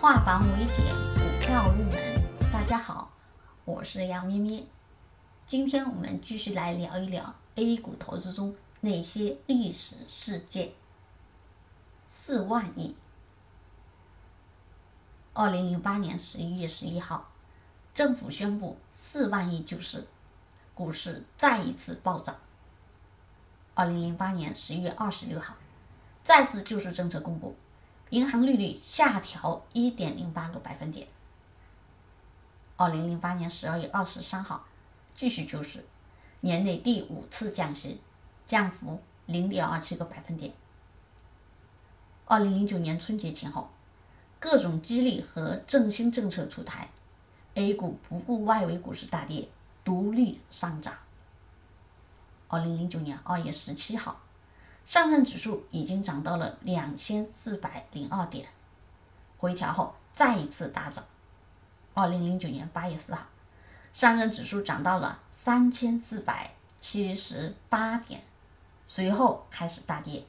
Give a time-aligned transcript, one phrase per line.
[0.00, 2.52] 化繁为简，股票入门。
[2.52, 3.10] 大家好，
[3.64, 4.64] 我是杨咩咩。
[5.44, 10.70] 今天我们继续来聊一聊 A 股投资中那些历史事件。
[12.06, 12.96] 四万亿。
[15.32, 17.32] 二零零八年十一月十一号，
[17.92, 20.06] 政府宣布四万亿救市，
[20.74, 22.36] 股市再一次暴涨。
[23.74, 25.56] 二零零八年十一月二十六号，
[26.22, 27.56] 再次救市政策公布。
[28.10, 31.06] 银行利率下调一点零八个百分点。
[32.76, 34.64] 二零零八年十二月二十三号，
[35.14, 35.84] 继续就是，
[36.40, 38.00] 年内第五次降息，
[38.46, 40.54] 降幅零点二七个百分点。
[42.24, 43.68] 二零零九年春节前后，
[44.38, 46.88] 各种激励和振兴政策出台
[47.54, 49.48] ，A 股不顾外围股市大跌，
[49.84, 50.94] 独立上涨。
[52.48, 54.18] 二零零九年二月十七号。
[54.88, 58.48] 上证指数已经涨到了两千四百零二点，
[59.36, 61.04] 回调后再一次大涨。
[61.92, 63.26] 二零零九年八月四号，
[63.92, 68.22] 上证指数涨到了三千四百七十八点，
[68.86, 70.24] 随后开始大跌，